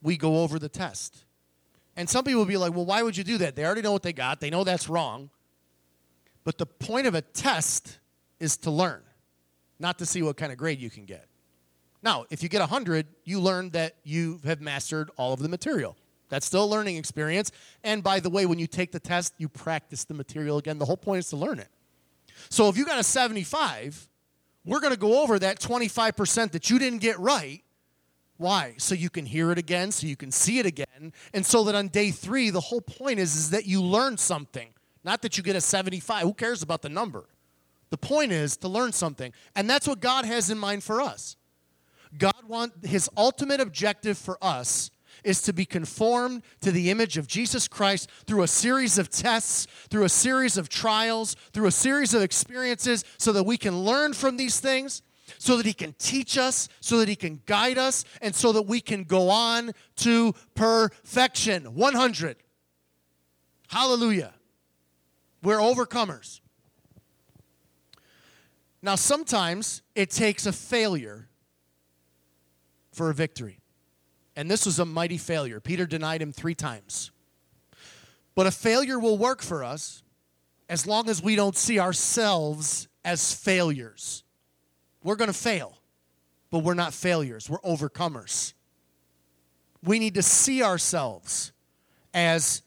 [0.00, 1.24] we go over the test.
[1.96, 3.56] And some people will be like, well, why would you do that?
[3.56, 5.28] They already know what they got, they know that's wrong.
[6.44, 7.98] But the point of a test
[8.40, 9.02] is to learn,
[9.78, 11.26] not to see what kind of grade you can get.
[12.02, 15.96] Now, if you get 100, you learn that you have mastered all of the material.
[16.28, 17.52] That's still a learning experience.
[17.84, 20.78] And by the way, when you take the test, you practice the material again.
[20.78, 21.68] The whole point is to learn it.
[22.48, 24.08] So if you got a 75,
[24.64, 27.62] we're going to go over that 25% that you didn't get right.
[28.36, 28.74] Why?
[28.78, 31.74] So you can hear it again, so you can see it again, and so that
[31.76, 34.71] on day three, the whole point is, is that you learn something.
[35.04, 36.22] Not that you get a 75.
[36.22, 37.28] Who cares about the number?
[37.90, 39.32] The point is to learn something.
[39.54, 41.36] And that's what God has in mind for us.
[42.16, 44.90] God wants his ultimate objective for us
[45.24, 49.66] is to be conformed to the image of Jesus Christ through a series of tests,
[49.88, 54.12] through a series of trials, through a series of experiences, so that we can learn
[54.14, 55.02] from these things,
[55.38, 58.62] so that He can teach us, so that He can guide us, and so that
[58.62, 61.74] we can go on to perfection.
[61.74, 62.36] 100.
[63.68, 64.34] Hallelujah.
[65.42, 66.40] We're overcomers.
[68.80, 71.28] Now, sometimes it takes a failure
[72.92, 73.60] for a victory.
[74.34, 75.60] And this was a mighty failure.
[75.60, 77.10] Peter denied him three times.
[78.34, 80.02] But a failure will work for us
[80.68, 84.24] as long as we don't see ourselves as failures.
[85.02, 85.76] We're going to fail,
[86.50, 88.54] but we're not failures, we're overcomers.
[89.84, 91.52] We need to see ourselves
[92.14, 92.62] as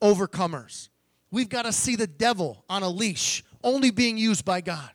[0.00, 0.88] overcomers.
[1.32, 4.90] We've got to see the devil on a leash, only being used by God.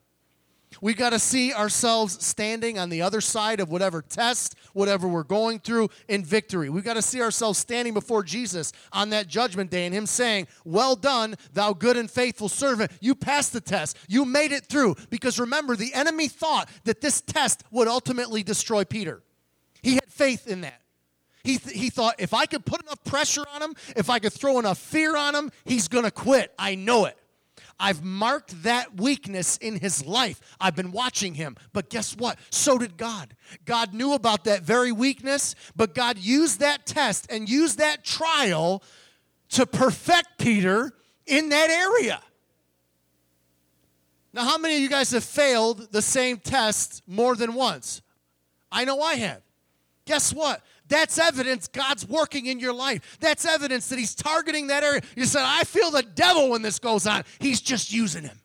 [0.81, 5.23] We've got to see ourselves standing on the other side of whatever test, whatever we're
[5.23, 6.69] going through in victory.
[6.69, 10.47] We've got to see ourselves standing before Jesus on that judgment day and Him saying,
[10.63, 12.91] Well done, thou good and faithful servant.
[13.01, 14.95] You passed the test, you made it through.
[15.09, 19.23] Because remember, the enemy thought that this test would ultimately destroy Peter.
[19.81, 20.81] He had faith in that.
[21.47, 24.33] He, th- he thought, if I could put enough pressure on him, if I could
[24.33, 26.53] throw enough fear on him, he's going to quit.
[26.59, 27.17] I know it.
[27.79, 30.41] I've marked that weakness in his life.
[30.59, 31.55] I've been watching him.
[31.71, 32.37] But guess what?
[32.49, 33.33] So did God.
[33.63, 38.83] God knew about that very weakness, but God used that test and used that trial
[39.51, 40.91] to perfect Peter
[41.25, 42.21] in that area.
[44.33, 48.01] Now, how many of you guys have failed the same test more than once?
[48.69, 49.43] I know I have.
[50.03, 50.61] Guess what?
[50.89, 53.17] That's evidence God's working in your life.
[53.19, 55.01] That's evidence that He's targeting that area.
[55.15, 57.23] You said, I feel the devil when this goes on.
[57.39, 58.39] He's just using him.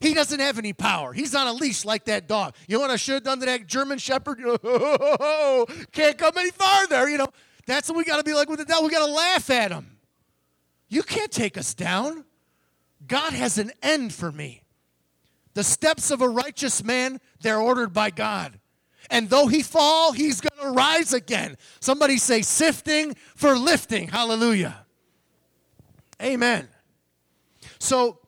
[0.00, 1.12] He doesn't have any power.
[1.12, 2.54] He's on a leash like that dog.
[2.68, 4.38] You know what I should have done to that German shepherd?
[5.92, 7.08] can't come any farther.
[7.08, 7.28] You know,
[7.66, 8.84] that's what we got to be like with the devil.
[8.84, 9.96] We got to laugh at him.
[10.88, 12.24] You can't take us down.
[13.06, 14.62] God has an end for me.
[15.54, 18.60] The steps of a righteous man, they're ordered by God.
[19.10, 21.56] And though he fall, he's going to rise again.
[21.80, 24.08] Somebody say sifting for lifting.
[24.08, 24.84] Hallelujah.
[26.22, 26.68] Amen.
[27.78, 28.18] So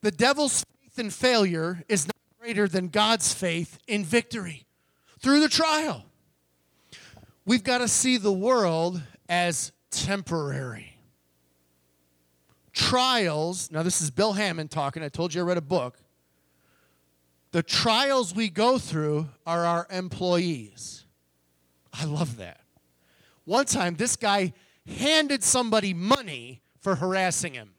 [0.00, 4.66] the devil's faith in failure is not greater than God's faith in victory
[5.20, 6.04] through the trial.
[7.44, 10.98] We've got to see the world as temporary.
[12.72, 15.02] Trials, now this is Bill Hamon talking.
[15.02, 15.98] I told you I read a book.
[17.52, 21.04] The trials we go through are our employees.
[21.92, 22.60] I love that.
[23.44, 24.54] One time, this guy
[24.86, 27.74] handed somebody money for harassing him.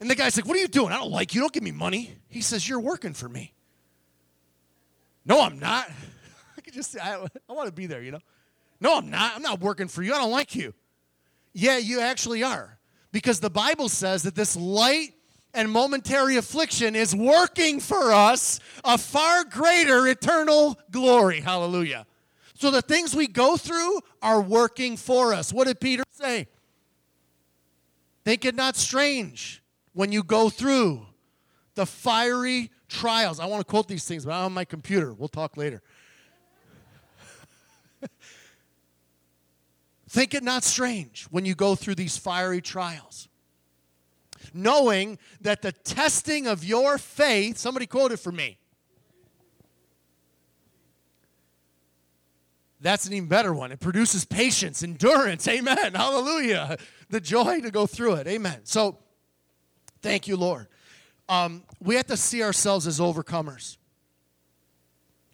[0.00, 0.92] And the guy's like, What are you doing?
[0.92, 1.40] I don't like you.
[1.40, 2.14] Don't give me money.
[2.28, 3.52] He says, You're working for me.
[5.24, 5.90] No, I'm not.
[6.56, 8.20] I could just say, I, I want to be there, you know.
[8.80, 9.34] No, I'm not.
[9.34, 10.14] I'm not working for you.
[10.14, 10.72] I don't like you.
[11.52, 12.78] Yeah, you actually are.
[13.10, 15.14] Because the Bible says that this light
[15.58, 21.40] and momentary affliction is working for us a far greater eternal glory.
[21.40, 22.06] Hallelujah.
[22.54, 25.52] So the things we go through are working for us.
[25.52, 26.46] What did Peter say?
[28.24, 29.60] Think it not strange
[29.94, 31.04] when you go through
[31.74, 33.40] the fiery trials.
[33.40, 35.12] I want to quote these things, but I'm on my computer.
[35.12, 35.82] We'll talk later.
[40.08, 43.28] Think it not strange when you go through these fiery trials.
[44.54, 48.58] Knowing that the testing of your faith, somebody quoted for me.
[52.80, 53.72] That's an even better one.
[53.72, 55.48] It produces patience, endurance.
[55.48, 55.94] Amen.
[55.94, 56.76] Hallelujah.
[57.10, 58.28] The joy to go through it.
[58.28, 58.60] Amen.
[58.64, 58.98] So,
[60.00, 60.68] thank you, Lord.
[61.28, 63.76] Um, we have to see ourselves as overcomers.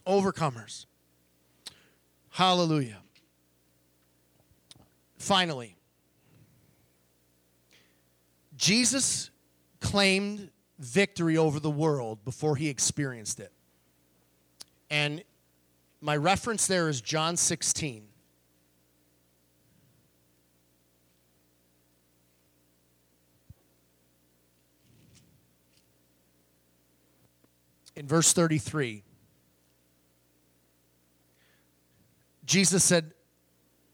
[0.07, 0.87] Overcomers.
[2.31, 2.99] Hallelujah.
[5.19, 5.74] Finally,
[8.65, 9.29] Jesus
[9.79, 10.49] claimed
[10.79, 13.53] victory over the world before he experienced it.
[14.89, 15.23] And
[16.01, 18.07] my reference there is John 16.
[27.97, 29.03] In verse 33,
[32.47, 33.13] Jesus said,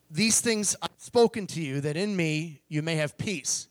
[0.08, 3.66] these things I've spoken to you, that in me you may have peace.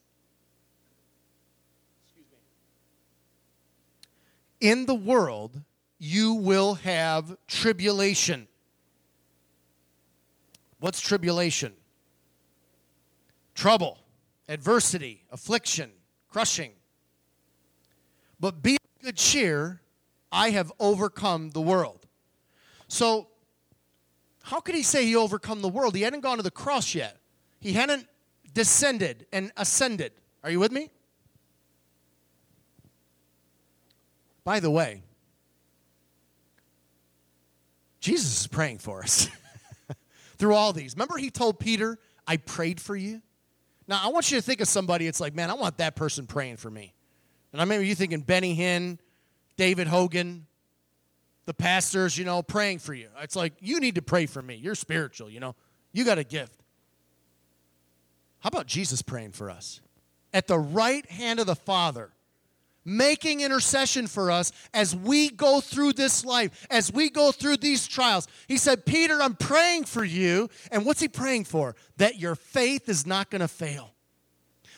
[4.60, 5.62] In the world
[5.98, 8.48] you will have tribulation.
[10.80, 11.74] What's tribulation?
[13.54, 14.00] Trouble,
[14.48, 15.92] adversity, affliction,
[16.30, 16.72] crushing.
[18.40, 19.82] But be of good cheer,
[20.32, 22.06] I have overcome the world.
[22.88, 23.28] So
[24.44, 25.96] how could he say he overcome the world?
[25.96, 27.18] He hadn't gone to the cross yet.
[27.60, 28.08] He hadn't
[28.54, 30.14] descended and ascended.
[30.44, 30.90] Are you with me?
[34.44, 35.04] By the way,
[38.00, 39.30] Jesus is praying for us
[40.38, 40.96] through all these.
[40.96, 43.22] Remember, he told Peter, I prayed for you?
[43.88, 46.28] Now, I want you to think of somebody, it's like, man, I want that person
[46.28, 46.94] praying for me.
[47.52, 49.00] And I remember you thinking Benny Hinn,
[49.58, 50.46] David Hogan,
[51.46, 53.08] the pastors, you know, praying for you.
[53.22, 54.56] It's like, you need to pray for me.
[54.56, 55.56] You're spiritual, you know.
[55.92, 56.62] You got a gift.
[58.40, 59.82] How about Jesus praying for us?
[60.32, 62.12] At the right hand of the Father,
[62.90, 67.88] making intercession for us as we go through this life, as we go through these
[67.88, 68.28] trials.
[68.48, 70.50] He said, Peter, I'm praying for you.
[70.72, 71.76] And what's he praying for?
[71.98, 73.92] That your faith is not going to fail.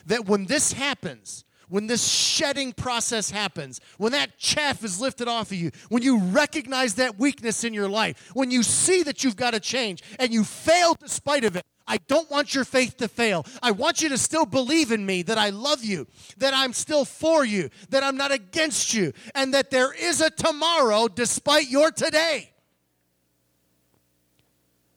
[0.06, 5.50] That when this happens, when this shedding process happens, when that chaff is lifted off
[5.50, 9.36] of you, when you recognize that weakness in your life, when you see that you've
[9.36, 13.08] got to change and you fail despite of it, I don't want your faith to
[13.08, 13.44] fail.
[13.62, 16.06] I want you to still believe in me that I love you,
[16.38, 20.30] that I'm still for you, that I'm not against you, and that there is a
[20.30, 22.50] tomorrow despite your today.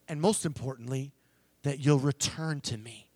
[0.07, 1.11] And most importantly,
[1.63, 3.09] that you'll return to me.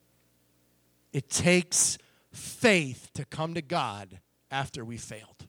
[1.13, 1.97] It takes
[2.31, 4.19] faith to come to God
[4.51, 5.47] after we failed.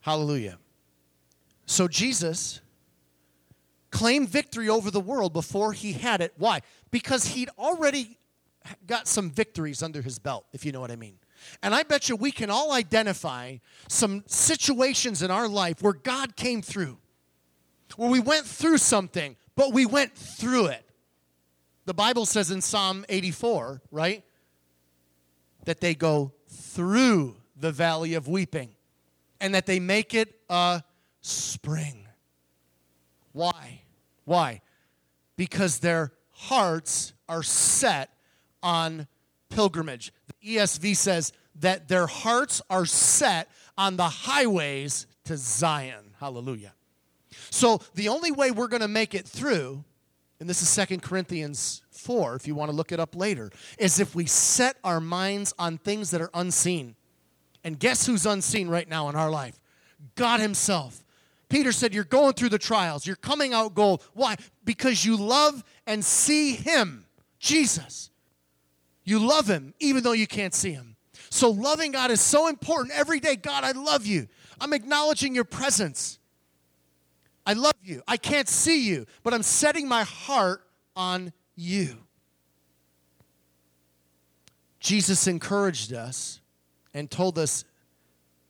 [0.00, 0.58] Hallelujah.
[1.68, 2.62] So Jesus
[3.90, 6.32] claimed victory over the world before he had it.
[6.38, 6.60] Why?
[6.90, 8.18] Because he'd already
[8.86, 11.18] got some victories under his belt, if you know what I mean.
[11.62, 16.36] And I bet you we can all identify some situations in our life where God
[16.36, 16.96] came through,
[17.96, 20.84] where we went through something, but we went through it.
[21.84, 24.24] The Bible says in Psalm 84, right?
[25.66, 28.70] That they go through the valley of weeping
[29.38, 30.82] and that they make it a
[31.20, 32.06] spring.
[33.32, 33.82] Why?
[34.24, 34.62] Why?
[35.36, 38.10] Because their hearts are set
[38.62, 39.06] on
[39.50, 40.12] pilgrimage.
[40.42, 46.14] The ESV says that their hearts are set on the highways to Zion.
[46.18, 46.74] Hallelujah.
[47.50, 49.84] So the only way we're going to make it through,
[50.40, 54.00] and this is Second Corinthians 4, if you want to look it up later, is
[54.00, 56.94] if we set our minds on things that are unseen.
[57.64, 59.58] And guess who's unseen right now in our life?
[60.14, 61.02] God Himself.
[61.48, 63.06] Peter said, You're going through the trials.
[63.06, 64.02] You're coming out gold.
[64.14, 64.36] Why?
[64.64, 67.06] Because you love and see Him,
[67.38, 68.10] Jesus.
[69.04, 70.96] You love Him even though you can't see Him.
[71.30, 73.36] So, loving God is so important every day.
[73.36, 74.28] God, I love you.
[74.60, 76.18] I'm acknowledging your presence.
[77.46, 78.02] I love you.
[78.06, 80.62] I can't see you, but I'm setting my heart
[80.94, 81.96] on you.
[84.80, 86.40] Jesus encouraged us
[86.94, 87.64] and told us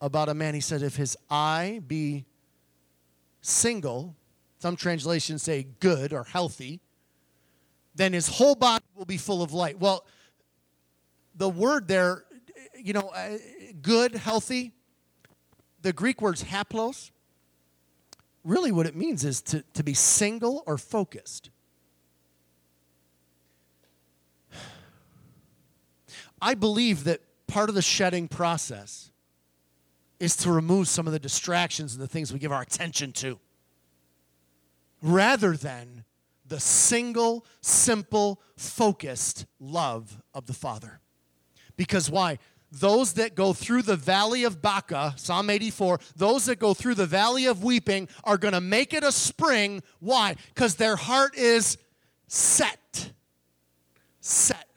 [0.01, 0.55] about a man.
[0.55, 2.27] He said, If his eye be
[3.41, 4.17] single,
[4.59, 6.81] some translations say good or healthy,
[7.95, 9.79] then his whole body will be full of light.
[9.79, 10.05] Well,
[11.35, 12.25] the word there,
[12.77, 13.39] you know, uh,
[13.83, 14.73] good, healthy,
[15.83, 17.11] the Greek word's haplos.
[18.45, 21.51] Really, what it means is to, to be single or focused.
[26.41, 29.11] I believe that part of the shedding process
[30.21, 33.39] is to remove some of the distractions and the things we give our attention to
[35.03, 36.05] rather than
[36.47, 41.01] the single, simple, focused love of the Father.
[41.77, 42.39] Because why?
[42.71, 47.07] Those that go through the valley of Baca, Psalm 84, those that go through the
[47.07, 49.83] valley of weeping are going to make it a spring.
[50.01, 50.37] Why?
[50.55, 51.79] Because their heart is
[52.27, 53.13] set.
[54.21, 54.69] Set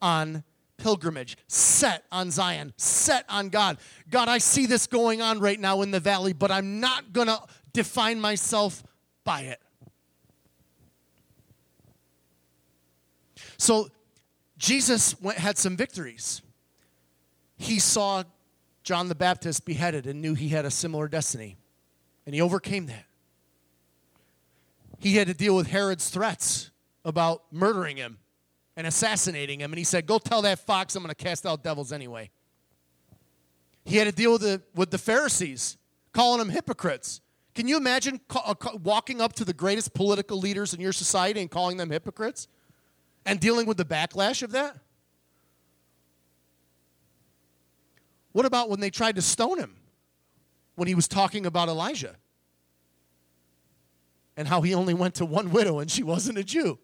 [0.00, 0.44] on
[0.76, 3.78] pilgrimage, set on Zion, set on God.
[4.10, 7.28] God, I see this going on right now in the valley, but I'm not going
[7.28, 7.40] to
[7.72, 8.82] define myself
[9.24, 9.60] by it.
[13.56, 13.88] So
[14.58, 16.42] Jesus went, had some victories.
[17.56, 18.24] He saw
[18.82, 21.56] John the Baptist beheaded and knew he had a similar destiny,
[22.26, 23.04] and he overcame that.
[24.98, 26.70] He had to deal with Herod's threats
[27.04, 28.18] about murdering him
[28.76, 31.62] and assassinating him, and he said, Go tell that fox I'm going to cast out
[31.62, 32.30] devils anyway.
[33.84, 35.76] He had to deal with the, with the Pharisees,
[36.12, 37.20] calling them hypocrites.
[37.54, 41.40] Can you imagine uh, ca- walking up to the greatest political leaders in your society
[41.40, 42.48] and calling them hypocrites?
[43.26, 44.76] and dealing with the backlash of that?
[48.32, 49.76] What about when they tried to stone him
[50.74, 52.16] when he was talking about Elijah
[54.36, 56.78] and how he only went to one widow and she wasn't a Jew?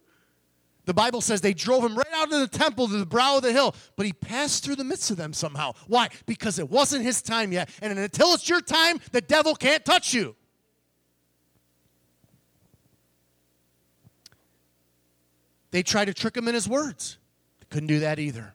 [0.90, 3.44] The Bible says they drove him right out of the temple to the brow of
[3.44, 5.74] the hill, but he passed through the midst of them somehow.
[5.86, 6.08] Why?
[6.26, 7.68] Because it wasn't his time yet.
[7.80, 10.34] And until it's your time, the devil can't touch you.
[15.70, 17.18] They tried to trick him in his words.
[17.60, 18.54] They couldn't do that either.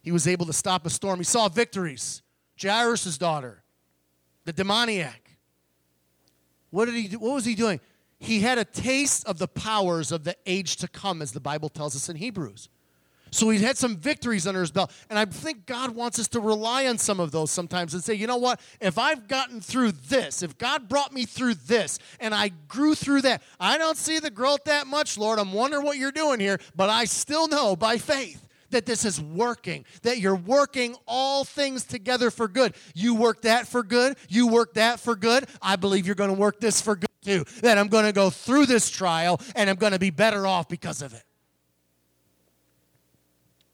[0.00, 1.18] He was able to stop a storm.
[1.18, 2.22] He saw victories.
[2.62, 3.64] Jairus' daughter,
[4.44, 5.28] the demoniac.
[6.70, 7.18] What did he do?
[7.18, 7.80] What was he doing?
[8.24, 11.68] He had a taste of the powers of the age to come, as the Bible
[11.68, 12.70] tells us in Hebrews.
[13.30, 14.92] So he had some victories under his belt.
[15.10, 18.14] And I think God wants us to rely on some of those sometimes and say,
[18.14, 18.60] you know what?
[18.80, 23.22] If I've gotten through this, if God brought me through this and I grew through
[23.22, 25.38] that, I don't see the growth that much, Lord.
[25.38, 28.43] I'm wondering what you're doing here, but I still know by faith
[28.74, 32.74] that this is working, that you're working all things together for good.
[32.92, 35.46] You work that for good, you work that for good.
[35.62, 37.44] I believe you're going to work this for good too.
[37.62, 40.68] That I'm going to go through this trial and I'm going to be better off
[40.68, 41.22] because of it.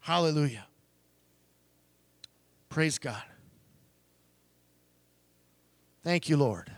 [0.00, 0.66] Hallelujah.
[2.68, 3.22] Praise God.
[6.04, 6.70] Thank you, Lord.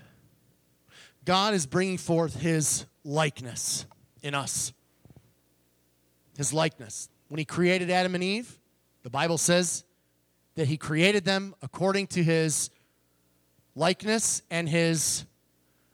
[1.25, 3.85] God is bringing forth his likeness
[4.23, 4.73] in us.
[6.37, 7.09] His likeness.
[7.33, 8.59] When he created Adam and Eve,
[9.05, 9.85] the Bible says
[10.55, 12.68] that he created them according to his
[13.74, 15.24] likeness and his,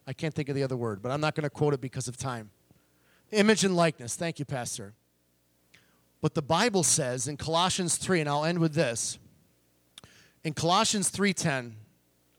[0.05, 2.09] I can't think of the other word, but I'm not going to quote it because
[2.09, 2.49] of time.
[3.31, 4.17] Image and likeness.
[4.17, 4.95] Thank you, Pastor.
[6.19, 9.17] But the Bible says in Colossians 3, and I'll end with this.
[10.43, 11.71] In Colossians 3:10,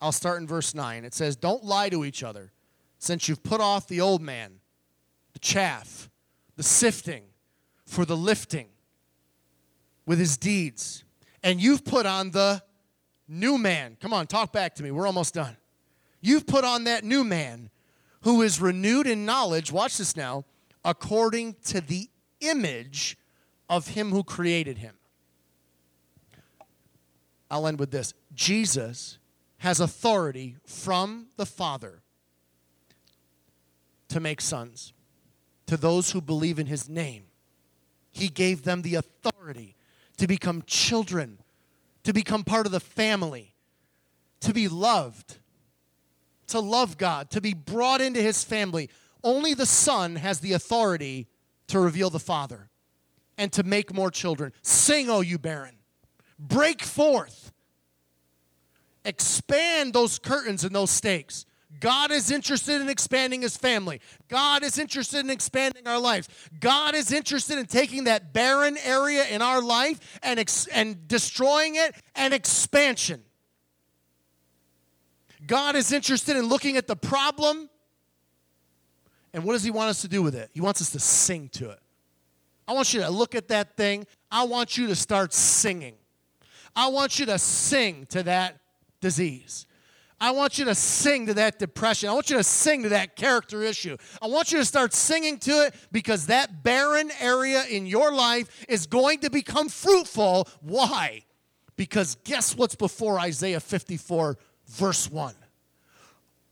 [0.03, 1.07] I'll start in verse 9.
[1.07, 2.53] It says, "Don't lie to each other,
[2.99, 4.61] since you've put off the old man,
[5.33, 6.11] the chaff,
[6.57, 7.25] the sifting
[7.87, 8.69] for the lifting
[10.11, 11.05] with his deeds,
[11.41, 12.61] and you've put on the
[13.29, 14.91] new man." Come on, talk back to me.
[14.91, 15.57] We're almost done.
[16.21, 17.71] You've put on that new man
[18.23, 20.45] who is renewed in knowledge, watch this now,
[20.85, 23.17] according to the image
[23.69, 24.99] of him who created him.
[27.49, 29.19] I'll end with this Jesus
[29.59, 32.03] has authority from the Father
[34.09, 34.93] to make sons
[35.67, 37.27] to those who believe in his name.
[38.11, 39.77] He gave them the authority
[40.21, 41.39] to become children,
[42.05, 43.55] to become part of the family,
[44.41, 45.39] to be loved,
[46.49, 48.91] to love God, to be brought into his family.
[49.25, 51.27] Only the Son has the authority
[51.69, 52.69] to reveal the Father
[53.39, 54.53] and to make more children.
[54.61, 55.77] Sing, O you barren.
[56.39, 57.51] Break forth.
[59.07, 61.47] Expand those curtains and those stakes.
[61.81, 64.01] God is interested in expanding his family.
[64.29, 66.29] God is interested in expanding our lives.
[66.61, 71.77] God is interested in taking that barren area in our life and, ex- and destroying
[71.77, 73.23] it and expansion.
[75.47, 77.71] God is interested in looking at the problem
[79.33, 80.51] and what does he want us to do with it?
[80.53, 81.79] He wants us to sing to it.
[82.67, 84.07] I want you to look at that thing.
[84.31, 85.95] I want you to start singing.
[86.75, 88.59] I want you to sing to that
[89.01, 89.67] disease.
[90.21, 92.11] I want you to sing to that depression.
[92.11, 93.97] I want you to sing to that character issue.
[94.21, 98.67] I want you to start singing to it because that barren area in your life
[98.69, 100.47] is going to become fruitful.
[100.61, 101.25] Why?
[101.77, 104.37] Because guess what's before Isaiah 54,
[104.69, 105.35] verse 1?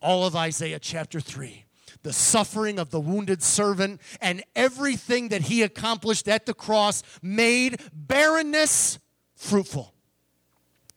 [0.00, 1.66] All of Isaiah chapter 3
[2.02, 7.80] the suffering of the wounded servant, and everything that he accomplished at the cross made
[7.92, 8.98] barrenness
[9.34, 9.92] fruitful.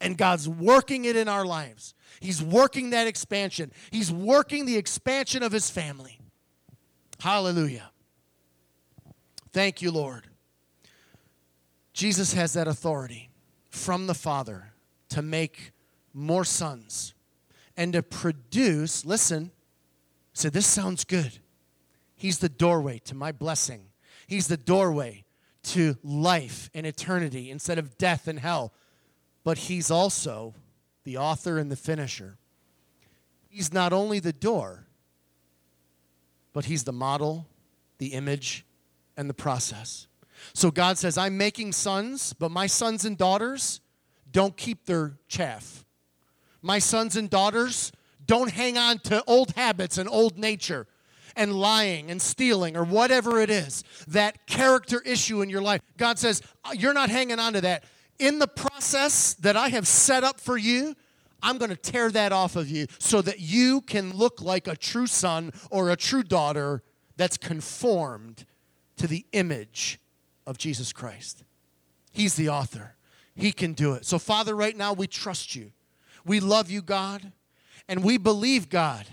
[0.00, 1.94] And God's working it in our lives.
[2.22, 3.72] He's working that expansion.
[3.90, 6.20] He's working the expansion of his family.
[7.20, 7.90] Hallelujah.
[9.52, 10.28] Thank you, Lord.
[11.92, 13.30] Jesus has that authority
[13.70, 14.72] from the Father
[15.08, 15.72] to make
[16.14, 17.12] more sons
[17.76, 19.50] and to produce, listen,
[20.32, 21.38] say, this sounds good.
[22.14, 23.86] He's the doorway to my blessing.
[24.28, 25.24] He's the doorway
[25.64, 28.72] to life and eternity instead of death and hell.
[29.42, 30.54] But He's also
[31.04, 32.38] the author and the finisher.
[33.48, 34.86] He's not only the door,
[36.52, 37.46] but He's the model,
[37.98, 38.64] the image,
[39.16, 40.06] and the process.
[40.54, 43.80] So God says, I'm making sons, but my sons and daughters
[44.30, 45.84] don't keep their chaff.
[46.62, 47.92] My sons and daughters
[48.26, 50.86] don't hang on to old habits and old nature
[51.36, 55.80] and lying and stealing or whatever it is, that character issue in your life.
[55.96, 56.42] God says,
[56.74, 57.84] You're not hanging on to that.
[58.22, 60.94] In the process that I have set up for you,
[61.42, 64.76] I'm going to tear that off of you so that you can look like a
[64.76, 66.84] true son or a true daughter
[67.16, 68.44] that's conformed
[68.98, 69.98] to the image
[70.46, 71.42] of Jesus Christ.
[72.12, 72.94] He's the author,
[73.34, 74.06] He can do it.
[74.06, 75.72] So, Father, right now we trust you.
[76.24, 77.32] We love you, God,
[77.88, 79.04] and we believe, God.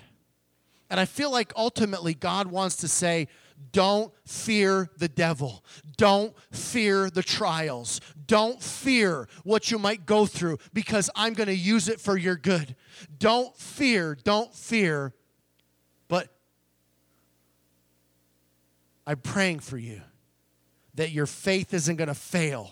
[0.91, 3.27] And I feel like ultimately God wants to say,
[3.71, 5.63] don't fear the devil.
[5.97, 7.99] Don't fear the trials.
[8.29, 12.35] Don't fear what you might go through because I'm going to use it for your
[12.35, 12.75] good.
[13.17, 15.13] Don't fear, don't fear.
[16.07, 16.27] But
[19.07, 20.01] I'm praying for you
[20.93, 22.69] that your faith isn't going to fail.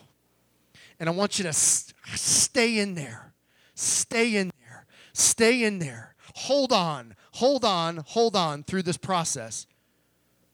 [1.00, 3.34] And I want you to stay in there.
[3.74, 4.86] Stay in there.
[5.14, 6.14] Stay in there.
[6.36, 9.66] Hold on, hold on, hold on through this process.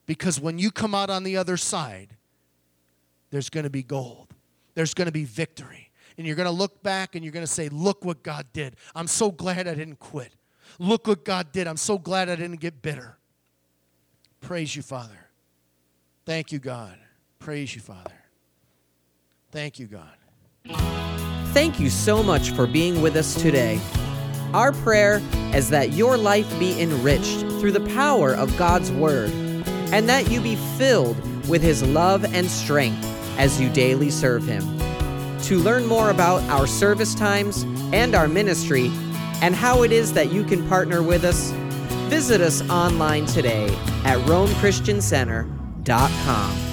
[0.06, 2.16] Because when you come out on the other side,
[3.32, 4.33] there's going to be gold.
[4.76, 5.92] There's going to be victory.
[6.18, 8.76] And you're going to look back and you're going to say, Look what God did.
[8.96, 10.34] I'm so glad I didn't quit.
[10.80, 11.68] Look what God did.
[11.68, 13.18] I'm so glad I didn't get bitter.
[14.42, 15.30] Praise you, Father.
[16.26, 16.98] Thank you, God.
[17.40, 18.14] Praise you, Father.
[19.52, 20.18] Thank you, God.
[21.54, 23.80] Thank you so much for being with us today.
[24.54, 25.22] Our prayer
[25.54, 29.30] is that your life be enriched through the power of God's Word
[29.92, 31.18] and that you be filled
[31.48, 34.64] with His love and strength as you daily serve Him.
[35.44, 38.90] To learn more about our service times and our ministry
[39.42, 41.52] and how it is that you can partner with us,
[42.10, 43.68] visit us online today
[44.06, 46.73] at RomeChristianCenter.com.